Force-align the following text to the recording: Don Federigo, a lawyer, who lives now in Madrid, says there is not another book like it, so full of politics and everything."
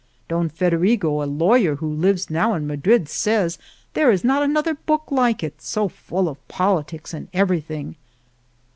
Don 0.27 0.49
Federigo, 0.49 1.23
a 1.23 1.27
lawyer, 1.29 1.75
who 1.75 1.87
lives 1.87 2.31
now 2.31 2.55
in 2.55 2.65
Madrid, 2.65 3.07
says 3.07 3.59
there 3.93 4.09
is 4.09 4.23
not 4.23 4.41
another 4.41 4.73
book 4.73 5.11
like 5.11 5.43
it, 5.43 5.61
so 5.61 5.87
full 5.87 6.27
of 6.27 6.47
politics 6.47 7.13
and 7.13 7.27
everything." 7.33 7.95